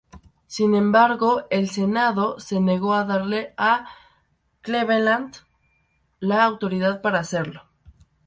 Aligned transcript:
Sin 0.47 0.73
embargo, 0.73 1.43
el 1.51 1.69
Senado 1.69 2.39
se 2.39 2.59
negó 2.59 2.95
a 2.95 3.03
darle 3.05 3.53
a 3.55 3.87
Cleveland 4.61 5.35
la 6.19 6.43
autoridad 6.43 7.03
para 7.03 7.19
hacerlo. 7.19 7.69